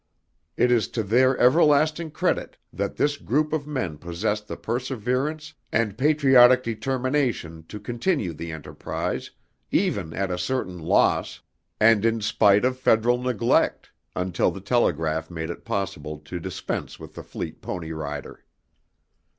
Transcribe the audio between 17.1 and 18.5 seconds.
the fleet pony rider.